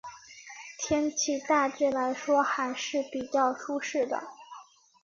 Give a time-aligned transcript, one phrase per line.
[0.79, 4.23] 天气大致来说还是比较舒适的。